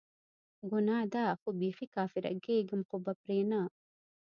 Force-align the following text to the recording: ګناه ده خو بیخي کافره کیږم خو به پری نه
ګناه 0.71 1.05
ده 1.13 1.25
خو 1.39 1.49
بیخي 1.59 1.87
کافره 1.95 2.31
کیږم 2.45 2.81
خو 2.87 2.95
به 3.03 3.13
پری 3.21 3.41
نه 3.51 3.61